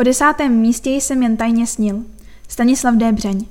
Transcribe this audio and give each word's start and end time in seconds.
O 0.00 0.02
desátém 0.02 0.52
místě 0.52 0.90
jsem 0.90 1.22
jen 1.22 1.36
tajně 1.36 1.66
snil. 1.66 2.02
Stanislav 2.48 2.94
Débřeň. 2.94 3.46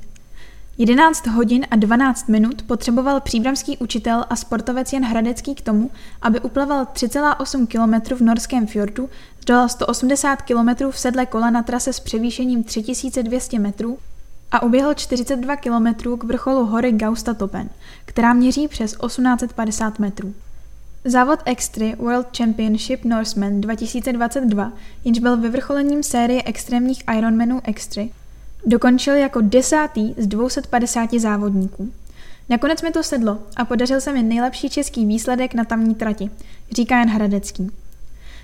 11 0.78 1.28
hodin 1.28 1.66
a 1.72 1.76
12 1.76 2.30
minut 2.30 2.62
potřeboval 2.62 3.22
příbramský 3.22 3.78
učitel 3.78 4.26
a 4.30 4.36
sportovec 4.36 4.94
Jan 4.94 5.04
Hradecký 5.04 5.56
k 5.56 5.62
tomu, 5.62 5.92
aby 6.22 6.40
uplaval 6.40 6.86
3,8 6.86 7.68
km 7.68 8.16
v 8.16 8.22
norském 8.22 8.68
fjordu, 8.68 9.10
zdolal 9.42 9.70
180 9.70 10.42
km 10.42 10.92
v 10.92 11.00
sedle 11.00 11.26
kola 11.26 11.50
na 11.50 11.64
trase 11.64 11.94
s 11.94 12.00
převýšením 12.00 12.64
3200 12.64 13.60
metrů 13.60 13.98
a 14.52 14.62
uběhl 14.62 14.94
42 14.94 15.56
km 15.56 16.18
k 16.18 16.24
vrcholu 16.24 16.66
hory 16.66 16.92
Gaustatopen, 16.92 17.70
která 18.06 18.34
měří 18.34 18.68
přes 18.68 18.96
1850 19.06 20.00
metrů. 20.00 20.34
Závod 21.06 21.40
Extry 21.46 21.96
World 22.00 22.38
Championship 22.38 23.06
Norseman 23.06 23.62
2022, 23.62 24.72
jenž 25.06 25.20
byl 25.20 25.38
vyvrcholením 25.38 26.04
série 26.04 26.44
extrémních 26.46 27.04
Ironmanů 27.18 27.62
Extry, 27.64 28.10
dokončil 28.66 29.16
jako 29.16 29.42
desátý 29.42 30.14
z 30.18 30.28
250 30.28 31.14
závodníků. 31.14 31.92
Nakonec 32.50 32.82
mi 32.82 32.92
to 32.92 33.04
sedlo 33.04 33.38
a 33.56 33.66
podařil 33.66 34.02
se 34.02 34.14
mi 34.14 34.24
nejlepší 34.24 34.70
český 34.70 35.06
výsledek 35.06 35.54
na 35.54 35.64
tamní 35.64 35.96
trati, 35.96 36.30
říká 36.72 36.98
Jan 36.98 37.10
Hradecký. 37.10 37.72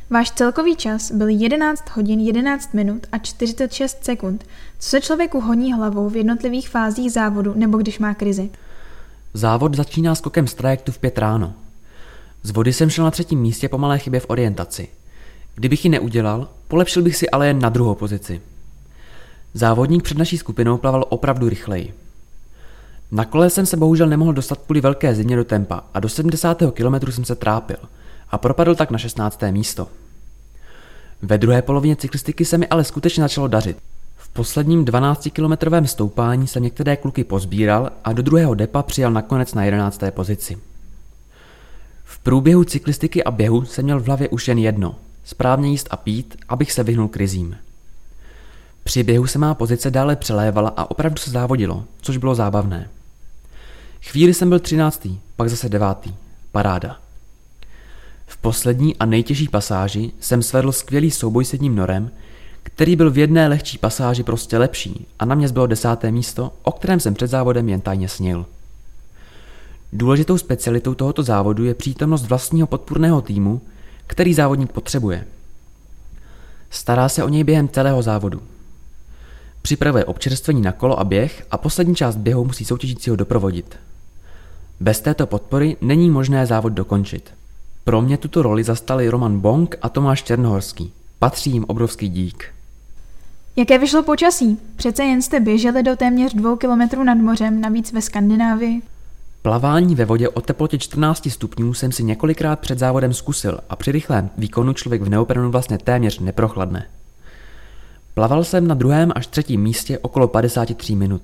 Váš 0.10 0.32
celkový 0.32 0.76
čas 0.76 1.12
byl 1.12 1.30
11 1.30 1.90
hodin 1.90 2.20
11 2.20 2.74
minut 2.74 3.08
a 3.12 3.18
46 3.18 4.04
sekund, 4.04 4.44
co 4.80 4.90
se 4.90 5.02
člověku 5.02 5.40
honí 5.40 5.74
hlavou 5.74 6.10
v 6.10 6.16
jednotlivých 6.16 6.70
fázích 6.70 7.12
závodu 7.12 7.54
nebo 7.56 7.78
když 7.78 8.00
má 8.00 8.14
krizi. 8.14 8.50
Závod 9.34 9.76
začíná 9.76 10.16
skokem 10.16 10.48
z 10.48 10.54
trajektu 10.54 10.92
v 10.92 10.98
pět 10.98 11.18
ráno. 11.18 11.54
Z 12.44 12.52
vody 12.52 12.74
jsem 12.74 12.90
šel 12.90 13.06
na 13.06 13.12
třetím 13.12 13.40
místě 13.40 13.70
po 13.70 13.78
malé 13.78 14.00
chybě 14.00 14.20
v 14.20 14.26
orientaci. 14.30 14.88
Kdybych 15.56 15.86
ji 15.86 15.92
neudělal, 15.92 16.48
polepšil 16.68 17.02
bych 17.02 17.16
si 17.16 17.30
ale 17.30 17.48
jen 17.48 17.60
na 17.60 17.70
druhou 17.70 17.96
pozici. 17.96 18.42
Závodník 19.54 20.04
před 20.04 20.18
naší 20.18 20.38
skupinou 20.38 20.78
plaval 20.78 21.06
opravdu 21.10 21.50
rychleji. 21.50 21.94
Na 23.12 23.26
kole 23.26 23.50
jsem 23.50 23.66
se 23.66 23.78
bohužel 23.78 24.08
nemohl 24.08 24.34
dostat 24.34 24.60
kvůli 24.66 24.82
velké 24.82 25.16
zimě 25.16 25.36
do 25.36 25.44
tempa 25.44 25.84
a 25.94 26.00
do 26.00 26.10
70. 26.10 26.64
kilometru 26.74 27.12
jsem 27.12 27.26
se 27.26 27.36
trápil 27.36 27.78
a 28.32 28.38
propadl 28.38 28.76
tak 28.76 28.92
na 28.92 28.98
16. 28.98 29.42
místo. 29.52 29.88
Ve 31.22 31.38
druhé 31.38 31.62
polovině 31.62 31.96
cyklistiky 31.96 32.46
se 32.46 32.58
mi 32.58 32.68
ale 32.68 32.84
skutečně 32.84 33.24
začalo 33.24 33.48
dařit. 33.48 33.78
V 34.18 34.30
posledním 34.30 34.86
12-kilometrovém 34.86 35.84
stoupání 35.84 36.48
jsem 36.48 36.64
některé 36.64 36.98
kluky 36.98 37.24
pozbíral 37.24 37.92
a 38.04 38.14
do 38.14 38.24
druhého 38.24 38.54
depa 38.54 38.84
přijal 38.84 39.12
nakonec 39.12 39.54
na 39.54 39.64
11. 39.64 40.04
pozici. 40.10 40.58
Průběhu 42.24 42.64
cyklistiky 42.64 43.24
a 43.24 43.32
běhu 43.32 43.66
jsem 43.66 43.86
měl 43.86 44.00
v 44.00 44.06
hlavě 44.06 44.30
už 44.30 44.48
jen 44.48 44.58
jedno. 44.58 44.96
Správně 45.24 45.70
jíst 45.70 45.88
a 45.92 45.98
pít, 45.98 46.38
abych 46.50 46.72
se 46.72 46.84
vyhnul 46.84 47.08
krizím. 47.08 47.58
Při 48.84 49.04
běhu 49.04 49.28
se 49.28 49.40
má 49.40 49.54
pozice 49.54 49.92
dále 49.92 50.16
přelévala 50.16 50.74
a 50.78 50.92
opravdu 50.92 51.18
se 51.18 51.32
závodilo, 51.32 51.84
což 52.02 52.18
bylo 52.18 52.36
zábavné. 52.36 52.90
Chvíli 54.02 54.34
jsem 54.34 54.50
byl 54.50 54.60
třináctý, 54.60 55.20
pak 55.36 55.50
zase 55.50 55.70
devátý. 55.70 56.16
Paráda. 56.52 56.98
V 58.26 58.38
poslední 58.38 58.96
a 58.98 59.06
nejtěžší 59.06 59.48
pasáži 59.48 60.12
jsem 60.20 60.44
svedl 60.44 60.72
skvělý 60.72 61.12
souboj 61.12 61.46
s 61.46 61.54
jedním 61.54 61.76
norem, 61.76 62.12
který 62.64 62.96
byl 62.96 63.12
v 63.12 63.18
jedné 63.18 63.48
lehčí 63.48 63.78
pasáži 63.78 64.24
prostě 64.24 64.58
lepší 64.58 65.08
a 65.20 65.26
na 65.26 65.36
mě 65.36 65.48
zbylo 65.48 65.68
desáté 65.68 66.12
místo, 66.12 66.54
o 66.64 66.72
kterém 66.72 67.00
jsem 67.00 67.14
před 67.14 67.28
závodem 67.28 67.70
jen 67.70 67.82
tajně 67.82 68.10
snil. 68.10 68.46
Důležitou 69.96 70.38
specialitou 70.38 70.94
tohoto 70.94 71.24
závodu 71.24 71.64
je 71.64 71.74
přítomnost 71.74 72.26
vlastního 72.26 72.68
podpůrného 72.68 73.22
týmu, 73.22 73.62
který 74.08 74.34
závodník 74.34 74.72
potřebuje. 74.72 75.28
Stará 76.70 77.10
se 77.10 77.24
o 77.24 77.30
něj 77.30 77.44
během 77.44 77.70
celého 77.70 78.02
závodu. 78.02 78.42
Připravuje 79.62 80.06
občerstvení 80.06 80.62
na 80.62 80.72
kolo 80.72 81.00
a 81.00 81.04
běh 81.04 81.46
a 81.52 81.58
poslední 81.58 81.96
část 81.96 82.16
běhu 82.16 82.46
musí 82.46 82.66
soutěžícího 82.66 83.16
doprovodit. 83.16 83.76
Bez 84.80 85.02
této 85.02 85.28
podpory 85.28 85.78
není 85.82 86.10
možné 86.10 86.46
závod 86.46 86.74
dokončit. 86.74 87.34
Pro 87.84 88.02
mě 88.02 88.18
tuto 88.18 88.42
roli 88.42 88.64
zastali 88.64 89.10
Roman 89.10 89.40
Bong 89.40 89.76
a 89.82 89.90
Tomáš 89.90 90.24
Černohorský. 90.24 90.94
Patří 91.20 91.52
jim 91.52 91.66
obrovský 91.68 92.10
dík. 92.10 92.46
Jaké 93.56 93.78
vyšlo 93.78 94.04
počasí? 94.04 94.60
Přece 94.76 95.04
jen 95.04 95.22
jste 95.22 95.40
běželi 95.40 95.84
do 95.84 95.96
téměř 95.96 96.34
dvou 96.34 96.56
kilometrů 96.56 97.04
nad 97.04 97.16
mořem, 97.18 97.62
navíc 97.62 97.92
ve 97.92 98.02
Skandinávii. 98.02 98.82
Plavání 99.44 99.96
ve 99.96 100.06
vodě 100.06 100.30
o 100.30 100.42
teplotě 100.42 100.78
14 100.78 101.32
stupňů 101.32 101.74
jsem 101.74 101.92
si 101.92 102.04
několikrát 102.04 102.60
před 102.60 102.80
závodem 102.80 103.14
zkusil 103.14 103.60
a 103.70 103.76
při 103.76 103.92
rychlém 103.92 104.30
výkonu 104.38 104.74
člověk 104.74 105.02
v 105.02 105.10
neoprenu 105.10 105.52
vlastně 105.52 105.78
téměř 105.78 106.20
neprochladne. 106.20 106.86
Plaval 108.14 108.44
jsem 108.44 108.68
na 108.68 108.76
druhém 108.76 109.12
až 109.16 109.28
třetím 109.28 109.62
místě 109.62 110.00
okolo 110.00 110.28
53 110.28 110.96
minut. 110.96 111.22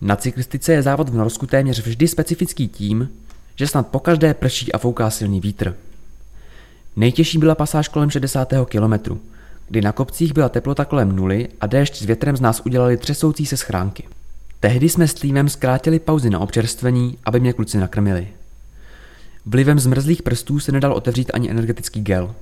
Na 0.00 0.16
cyklistice 0.16 0.72
je 0.72 0.82
závod 0.82 1.08
v 1.08 1.14
Norsku 1.14 1.46
téměř 1.46 1.86
vždy 1.86 2.08
specifický 2.08 2.68
tím, 2.68 3.10
že 3.56 3.66
snad 3.66 3.86
pokaždé 3.86 4.34
prší 4.34 4.72
a 4.72 4.78
fouká 4.78 5.10
silný 5.10 5.40
vítr. 5.40 5.76
Nejtěžší 6.96 7.38
byla 7.38 7.54
pasáž 7.54 7.88
kolem 7.88 8.10
60. 8.10 8.52
kilometru, 8.68 9.20
kdy 9.68 9.80
na 9.80 9.92
kopcích 9.92 10.32
byla 10.32 10.48
teplota 10.48 10.84
kolem 10.84 11.16
nuly 11.16 11.48
a 11.60 11.66
déšť 11.66 11.96
s 11.96 12.04
větrem 12.04 12.36
z 12.36 12.40
nás 12.40 12.62
udělali 12.64 12.96
třesoucí 12.96 13.46
se 13.46 13.56
schránky. 13.56 14.04
Tehdy 14.64 14.88
jsme 14.88 15.08
s 15.08 15.14
týmem 15.14 15.48
zkrátili 15.48 15.98
pauzy 15.98 16.30
na 16.30 16.38
občerstvení, 16.38 17.18
aby 17.24 17.40
mě 17.40 17.52
kluci 17.52 17.78
nakrmili. 17.78 18.28
Vlivem 19.46 19.78
zmrzlých 19.78 20.22
prstů 20.22 20.60
se 20.60 20.72
nedal 20.72 20.92
otevřít 20.92 21.30
ani 21.34 21.50
energetický 21.50 22.00
gel. 22.00 22.34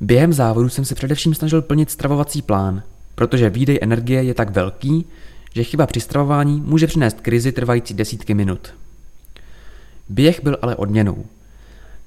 Během 0.00 0.32
závodu 0.32 0.68
jsem 0.68 0.84
se 0.84 0.94
především 0.94 1.34
snažil 1.34 1.62
plnit 1.62 1.90
stravovací 1.90 2.42
plán, 2.42 2.82
protože 3.14 3.50
výdej 3.50 3.78
energie 3.82 4.22
je 4.22 4.34
tak 4.34 4.50
velký, 4.50 5.06
že 5.54 5.64
chyba 5.64 5.86
při 5.86 6.00
stravování 6.00 6.60
může 6.60 6.86
přinést 6.86 7.20
krizi 7.20 7.52
trvající 7.52 7.94
desítky 7.94 8.34
minut. 8.34 8.74
Běh 10.08 10.42
byl 10.42 10.58
ale 10.62 10.76
odměnou. 10.76 11.24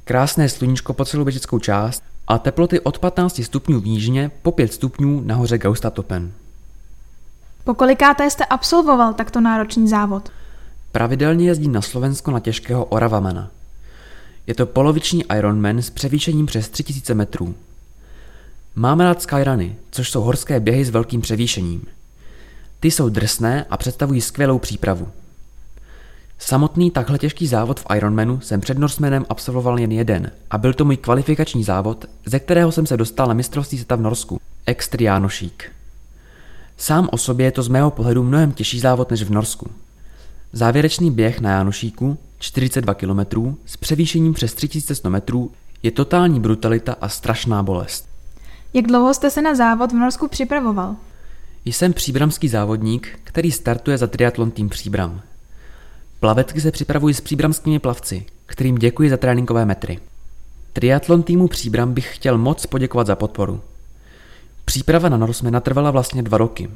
Krásné 0.04 0.50
sluníčko 0.50 0.94
po 0.94 1.06
celou 1.06 1.24
běžeckou 1.24 1.60
část 1.60 2.04
a 2.28 2.38
teploty 2.38 2.80
od 2.80 3.00
15 3.00 3.44
stupňů 3.44 3.80
v 3.80 3.88
nížině 3.88 4.32
po 4.42 4.52
5 4.52 4.74
stupňů 4.74 5.22
nahoře 5.26 5.58
Gaustatopen. 5.58 6.32
Po 7.68 7.74
kolikáté 7.74 8.30
jste 8.30 8.46
absolvoval 8.46 9.14
takto 9.14 9.42
náročný 9.42 9.88
závod? 9.88 10.30
Pravidelně 10.92 11.46
jezdím 11.46 11.72
na 11.72 11.82
Slovensko 11.82 12.32
na 12.32 12.40
těžkého 12.40 12.86
Oravamana. 12.86 13.52
Je 14.48 14.56
to 14.56 14.66
poloviční 14.66 15.24
Ironman 15.38 15.82
s 15.82 15.90
převýšením 15.90 16.46
přes 16.46 16.70
3000 16.70 17.14
metrů. 17.14 17.56
Máme 18.76 19.04
rád 19.04 19.22
skyruny, 19.22 19.76
což 19.92 20.12
jsou 20.12 20.22
horské 20.22 20.60
běhy 20.60 20.86
s 20.86 20.90
velkým 20.90 21.22
převýšením. 21.22 21.86
Ty 22.80 22.92
jsou 22.92 23.10
drsné 23.10 23.66
a 23.70 23.78
představují 23.78 24.22
skvělou 24.22 24.60
přípravu. 24.60 25.08
Samotný 26.40 26.92
takhle 26.92 27.18
těžký 27.18 27.48
závod 27.48 27.80
v 27.80 27.86
Ironmanu 27.96 28.40
jsem 28.40 28.62
před 28.62 28.78
Norsemanem 28.78 29.26
absolvoval 29.30 29.80
jen 29.80 29.92
jeden 29.92 30.32
a 30.50 30.58
byl 30.58 30.74
to 30.74 30.86
můj 30.86 30.98
kvalifikační 30.98 31.64
závod, 31.64 32.06
ze 32.26 32.40
kterého 32.40 32.72
jsem 32.72 32.86
se 32.86 32.98
dostal 32.98 33.28
na 33.28 33.34
mistrovství 33.34 33.78
světa 33.78 33.96
v 33.96 34.02
Norsku, 34.02 34.40
Extri 34.66 35.06
Jánošík. 35.06 35.77
Sám 36.78 37.10
o 37.12 37.18
sobě 37.18 37.46
je 37.46 37.52
to 37.52 37.64
z 37.64 37.68
mého 37.68 37.92
pohledu 37.92 38.24
mnohem 38.24 38.52
těžší 38.52 38.80
závod 38.80 39.12
než 39.12 39.24
v 39.24 39.32
Norsku. 39.32 39.70
Závěrečný 40.54 41.12
běh 41.12 41.40
na 41.40 41.52
Jánošíku, 41.52 42.18
42 42.40 42.94
km, 42.94 43.20
s 43.66 43.78
převýšením 43.78 44.34
přes 44.34 44.54
3100 44.54 45.10
metrů, 45.10 45.52
je 45.84 45.92
totální 45.92 46.40
brutalita 46.40 46.96
a 47.02 47.10
strašná 47.10 47.64
bolest. 47.64 48.10
Jak 48.74 48.88
dlouho 48.88 49.14
jste 49.14 49.32
se 49.32 49.42
na 49.42 49.56
závod 49.56 49.92
v 49.92 49.96
Norsku 49.96 50.28
připravoval? 50.28 50.96
Jsem 51.66 51.94
příbramský 51.94 52.48
závodník, 52.48 53.20
který 53.24 53.52
startuje 53.52 53.98
za 53.98 54.08
triatlon 54.08 54.52
tým 54.52 54.70
Příbram. 54.70 55.22
Plavetky 56.20 56.62
se 56.62 56.72
připravují 56.72 57.14
s 57.14 57.22
příbramskými 57.22 57.80
plavci, 57.80 58.26
kterým 58.46 58.76
děkuji 58.76 59.10
za 59.10 59.18
tréninkové 59.18 59.66
metry. 59.66 60.00
Triatlon 60.74 61.24
týmu 61.24 61.48
Příbram 61.48 61.94
bych 61.94 62.16
chtěl 62.16 62.38
moc 62.38 62.66
poděkovat 62.66 63.08
za 63.08 63.16
podporu. 63.16 63.62
Příprava 64.68 65.10
na 65.10 65.18
Norsemana 65.18 65.60
trvala 65.60 65.92
vlastně 65.92 66.24
dva 66.24 66.38
roky. 66.38 66.70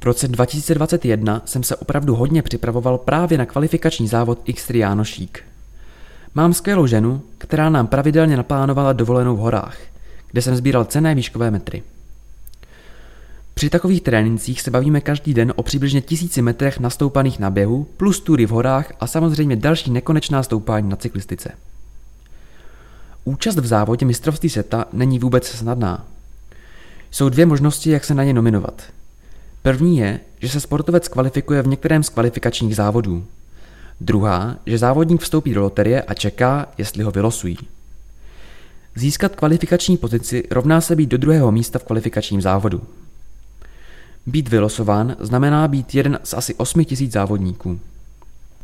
V 0.00 0.04
roce 0.04 0.28
2021 0.28 1.42
jsem 1.44 1.62
se 1.62 1.76
opravdu 1.76 2.14
hodně 2.14 2.42
připravoval 2.42 2.98
právě 2.98 3.38
na 3.38 3.46
kvalifikační 3.46 4.08
závod 4.08 4.40
x 4.44 4.70
Jánošík. 4.70 5.44
Mám 6.34 6.54
skvělou 6.54 6.86
ženu, 6.86 7.22
která 7.38 7.70
nám 7.70 7.86
pravidelně 7.86 8.36
naplánovala 8.36 8.92
dovolenou 8.92 9.36
v 9.36 9.38
horách, 9.38 9.76
kde 10.30 10.42
jsem 10.42 10.56
sbíral 10.56 10.84
cené 10.84 11.14
výškové 11.14 11.50
metry. 11.50 11.82
Při 13.54 13.70
takových 13.70 14.02
trénincích 14.02 14.62
se 14.62 14.70
bavíme 14.70 15.00
každý 15.00 15.34
den 15.34 15.52
o 15.56 15.62
přibližně 15.62 16.00
tisíci 16.00 16.42
metrech 16.42 16.80
nastoupaných 16.80 17.38
na 17.38 17.50
běhu, 17.50 17.86
plus 17.96 18.20
tury 18.20 18.46
v 18.46 18.50
horách 18.50 18.92
a 19.00 19.06
samozřejmě 19.06 19.56
další 19.56 19.90
nekonečná 19.90 20.42
stoupání 20.42 20.88
na 20.88 20.96
cyklistice. 20.96 21.52
Účast 23.24 23.56
v 23.56 23.66
závodě 23.66 24.06
mistrovství 24.06 24.48
světa 24.48 24.84
není 24.92 25.18
vůbec 25.18 25.48
snadná. 25.48 26.13
Jsou 27.14 27.28
dvě 27.28 27.46
možnosti, 27.46 27.90
jak 27.90 28.04
se 28.04 28.14
na 28.14 28.24
ně 28.24 28.32
nominovat. 28.32 28.82
První 29.62 29.98
je, 29.98 30.20
že 30.40 30.48
se 30.48 30.60
sportovec 30.60 31.08
kvalifikuje 31.08 31.62
v 31.62 31.66
některém 31.66 32.02
z 32.02 32.08
kvalifikačních 32.08 32.76
závodů. 32.76 33.24
Druhá, 34.00 34.56
že 34.66 34.78
závodník 34.78 35.20
vstoupí 35.20 35.54
do 35.54 35.60
loterie 35.60 36.02
a 36.02 36.14
čeká, 36.14 36.66
jestli 36.78 37.02
ho 37.02 37.10
vylosují. 37.10 37.58
Získat 38.94 39.36
kvalifikační 39.36 39.96
pozici 39.96 40.44
rovná 40.50 40.80
se 40.80 40.96
být 40.96 41.06
do 41.06 41.18
druhého 41.18 41.52
místa 41.52 41.78
v 41.78 41.84
kvalifikačním 41.84 42.42
závodu. 42.42 42.82
Být 44.26 44.48
vylosován 44.48 45.16
znamená 45.20 45.68
být 45.68 45.94
jeden 45.94 46.18
z 46.24 46.34
asi 46.34 46.54
8 46.54 46.84
tisíc 46.84 47.12
závodníků. 47.12 47.80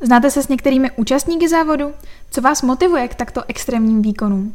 Znáte 0.01 0.31
se 0.31 0.43
s 0.43 0.49
některými 0.49 0.91
účastníky 0.97 1.49
závodu? 1.49 1.93
Co 2.31 2.41
vás 2.41 2.63
motivuje 2.63 3.09
k 3.09 3.15
takto 3.15 3.43
extrémním 3.49 4.03
výkonům? 4.03 4.55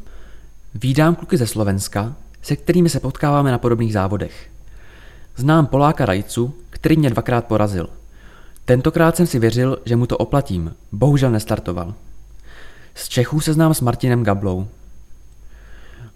Vídám 0.73 1.15
kluky 1.15 1.37
ze 1.37 1.47
Slovenska, 1.47 2.15
se 2.45 2.55
kterými 2.55 2.89
se 2.89 2.99
potkáváme 2.99 3.51
na 3.51 3.57
podobných 3.57 3.93
závodech. 3.93 4.49
Znám 5.35 5.65
Poláka 5.65 6.05
Rajcu, 6.05 6.53
který 6.69 6.97
mě 6.97 7.09
dvakrát 7.09 7.45
porazil. 7.45 7.89
Tentokrát 8.65 9.15
jsem 9.15 9.27
si 9.27 9.39
věřil, 9.39 9.79
že 9.85 9.95
mu 9.95 10.05
to 10.05 10.17
oplatím, 10.17 10.75
bohužel 10.91 11.31
nestartoval. 11.31 11.93
Z 12.95 13.09
Čechů 13.09 13.39
se 13.39 13.53
znám 13.53 13.73
s 13.73 13.81
Martinem 13.81 14.23
Gablou. 14.23 14.67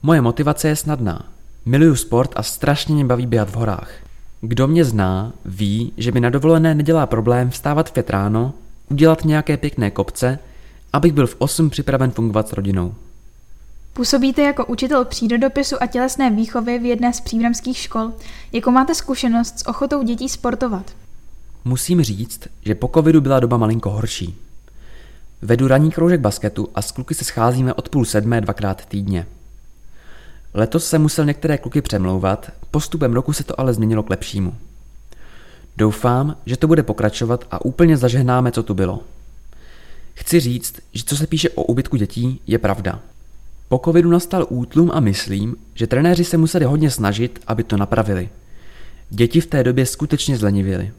Moje 0.02 0.22
motivace 0.22 0.68
je 0.68 0.76
snadná. 0.76 1.26
Miluju 1.66 1.96
sport 1.96 2.31
a 2.36 2.44
strašně 2.44 2.96
mě 2.96 3.06
baví 3.06 3.26
běhat 3.26 3.50
v 3.50 3.56
horách. 3.56 3.92
Kdo 4.42 4.68
mě 4.68 4.86
zná, 4.86 5.34
ví, 5.46 5.94
že 5.98 6.12
mi 6.12 6.20
na 6.20 6.30
dovolené 6.30 6.76
nedělá 6.76 7.06
problém 7.06 7.50
vstávat 7.50 7.90
v 7.90 7.92
pět 7.92 8.10
ráno, 8.10 8.54
udělat 8.90 9.26
nějaké 9.26 9.58
pěkné 9.58 9.92
kopce, 9.92 10.40
abych 10.94 11.14
byl 11.14 11.28
v 11.28 11.36
8 11.38 11.70
připraven 11.70 12.12
fungovat 12.12 12.48
s 12.48 12.54
rodinou. 12.54 12.96
Působíte 14.00 14.42
jako 14.42 14.66
učitel 14.66 15.06
přírodopisu 15.06 15.84
a 15.84 15.88
tělesné 15.88 16.30
výchovy 16.31 16.80
v 16.80 16.86
jedné 16.86 17.13
z 17.13 17.22
příbramských 17.22 17.78
škol. 17.78 18.12
Jakou 18.51 18.72
máte 18.72 18.96
zkušenost 18.96 19.60
s 19.60 19.68
ochotou 19.68 20.04
dětí 20.04 20.30
sportovat? 20.30 20.92
Musím 21.66 22.01
říct, 22.01 22.40
že 22.66 22.75
po 22.75 22.88
covidu 22.94 23.22
byla 23.22 23.40
doba 23.40 23.57
malinko 23.57 23.90
horší. 23.90 24.36
Vedu 25.42 25.68
ranní 25.68 25.92
kroužek 25.92 26.19
basketu 26.19 26.69
a 26.75 26.81
s 26.81 26.92
kluky 26.92 27.16
se 27.16 27.25
scházíme 27.25 27.74
od 27.74 27.90
půl 27.90 28.06
sedmé 28.06 28.42
dvakrát 28.42 28.86
týdně. 28.86 29.28
Letos 30.54 30.86
se 30.90 31.00
musel 31.00 31.25
některé 31.25 31.57
kluky 31.57 31.81
přemlouvat, 31.81 32.52
postupem 32.72 33.13
roku 33.13 33.34
se 33.34 33.44
to 33.44 33.60
ale 33.60 33.74
změnilo 33.74 34.04
k 34.04 34.10
lepšímu. 34.10 34.56
Doufám, 35.78 36.36
že 36.45 36.57
to 36.57 36.68
bude 36.68 36.84
pokračovat 36.84 37.45
a 37.52 37.66
úplně 37.66 37.98
zažehnáme, 37.98 38.52
co 38.52 38.63
tu 38.63 38.74
bylo. 38.74 39.04
Chci 40.13 40.40
říct, 40.40 40.74
že 40.94 41.04
co 41.04 41.18
se 41.18 41.28
píše 41.28 41.50
o 41.50 41.63
ubytku 41.63 41.95
dětí, 41.98 42.42
je 42.48 42.57
pravda. 42.57 43.00
Po 43.69 43.81
covidu 43.86 44.10
nastal 44.10 44.45
útlum 44.50 44.92
a 44.94 45.00
myslím, 45.00 45.56
že 45.74 45.88
trenéři 45.88 46.24
se 46.24 46.38
museli 46.38 46.66
hodně 46.66 46.92
snažit, 46.92 47.39
aby 47.48 47.63
to 47.63 47.77
napravili. 47.77 48.30
Děti 49.10 49.42
v 49.42 49.45
té 49.45 49.63
době 49.63 49.86
skutečně 49.86 50.38
zlenivěly. 50.38 50.92